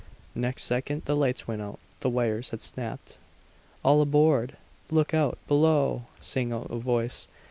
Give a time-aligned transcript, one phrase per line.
[0.33, 3.19] Next second the lights went out; the wires had snapped.
[3.85, 4.57] "All aboard;
[4.89, 7.27] look out, below!" sang out a voice.